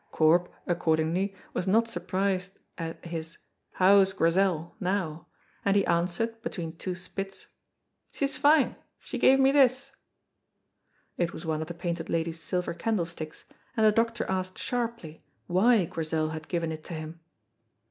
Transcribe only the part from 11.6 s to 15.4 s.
of the Painted Lady's silver candlesticks, and the doctor asked sharply